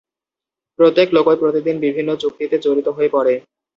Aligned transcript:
প্রত্যেক 0.79 1.07
লোকই 1.13 1.37
প্রতিদিন 1.41 1.75
বিভিন্ন 1.79 2.09
চুক্তিতে 2.21 2.55
জড়িত 2.59 2.87
হয়ে 2.89 3.13
পড়ে। 3.15 3.33